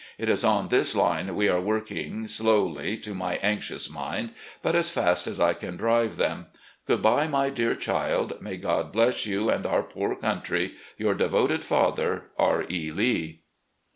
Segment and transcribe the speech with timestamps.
[0.17, 4.31] It is on this line we are working, slowly to my anxious mind,
[4.63, 6.47] but as fast as I can drive them....
[6.89, 8.41] Gkxxi bye, my dear child.
[8.41, 10.73] May Ck»d bless you and our poor country.
[10.97, 12.65] "Your devoted father, "R.
[12.67, 12.91] E.
[12.91, 13.43] Lee."